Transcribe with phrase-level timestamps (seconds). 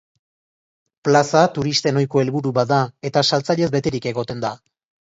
[1.09, 4.57] Plaza turisten ohiko helburu bat da eta saltzailez beterik egoten da.